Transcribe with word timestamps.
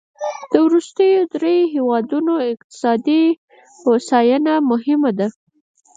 د 0.51 0.53
وروستیو 0.65 1.21
دریوو 1.33 1.71
هېوادونو 1.75 2.33
اقتصادي 2.51 3.23
هوساینه 3.83 4.53
مهمه 4.71 5.11
ده. 5.19 5.27